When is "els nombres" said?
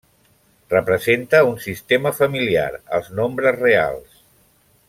2.99-3.63